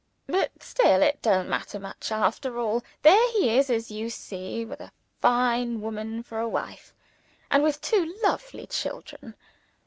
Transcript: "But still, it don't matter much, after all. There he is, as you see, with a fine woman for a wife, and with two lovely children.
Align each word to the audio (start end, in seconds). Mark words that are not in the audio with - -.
"But 0.25 0.63
still, 0.63 1.03
it 1.03 1.21
don't 1.21 1.47
matter 1.47 1.79
much, 1.79 2.11
after 2.11 2.57
all. 2.57 2.81
There 3.03 3.31
he 3.33 3.55
is, 3.55 3.69
as 3.69 3.91
you 3.91 4.09
see, 4.09 4.65
with 4.65 4.81
a 4.81 4.91
fine 5.19 5.79
woman 5.79 6.23
for 6.23 6.39
a 6.39 6.49
wife, 6.49 6.91
and 7.51 7.61
with 7.61 7.81
two 7.81 8.15
lovely 8.23 8.65
children. 8.65 9.35